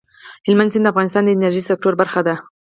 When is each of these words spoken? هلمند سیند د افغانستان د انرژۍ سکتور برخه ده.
هلمند 0.47 0.71
سیند 0.73 0.85
د 0.87 0.91
افغانستان 0.93 1.23
د 1.25 1.29
انرژۍ 1.35 1.61
سکتور 1.69 1.93
برخه 2.01 2.21
ده. 2.27 2.35